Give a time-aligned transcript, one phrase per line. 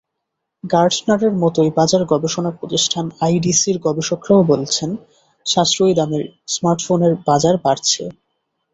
[0.63, 4.89] গার্টনারের মতোই বাজার গবেষণা প্রতিষ্ঠান আইডিসির গবেষকেরাও বলছেন,
[5.45, 8.03] সাশ্রয়ী দামের স্মার্টফোনের বাজার বাড়ছে।